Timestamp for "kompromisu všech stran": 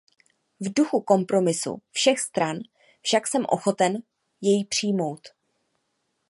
1.01-2.57